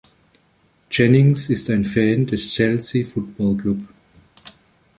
[0.89, 3.79] Jennings ist ein Fan des Chelsea Football Club.